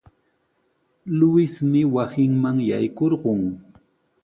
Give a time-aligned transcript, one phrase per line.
[1.17, 3.41] Luismi wasinman yaykurqun.